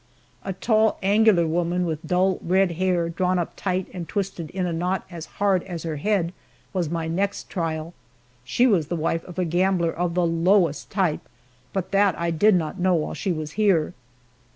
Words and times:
A 0.43 0.53
tall, 0.53 0.97
angular 1.03 1.45
woman 1.45 1.85
with 1.85 2.03
dull 2.03 2.39
red 2.41 2.71
hair 2.71 3.07
drawn 3.07 3.37
up 3.37 3.53
tight 3.55 3.85
and 3.93 4.09
twisted 4.09 4.49
in 4.49 4.65
a 4.65 4.73
knot 4.73 5.05
as 5.11 5.27
hard 5.37 5.61
as 5.65 5.83
her 5.83 5.97
head, 5.97 6.33
was 6.73 6.89
my 6.89 7.07
next 7.07 7.51
trial. 7.51 7.93
She 8.43 8.65
was 8.65 8.87
the 8.87 8.95
wife 8.95 9.23
of 9.25 9.37
a 9.37 9.45
gambler 9.45 9.91
of 9.93 10.15
the 10.15 10.25
lowest 10.25 10.89
type, 10.89 11.21
but 11.71 11.91
that 11.91 12.17
I 12.17 12.31
did 12.31 12.55
not 12.55 12.79
know 12.79 12.95
while 12.95 13.13
she 13.13 13.31
was 13.31 13.51
here. 13.51 13.93